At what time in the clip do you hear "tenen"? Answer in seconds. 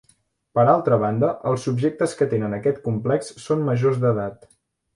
2.33-2.57